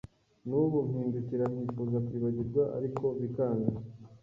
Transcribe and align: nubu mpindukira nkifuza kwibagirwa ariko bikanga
nubu 0.47 0.77
mpindukira 0.89 1.45
nkifuza 1.53 1.97
kwibagirwa 2.05 2.63
ariko 2.77 3.05
bikanga 3.21 3.71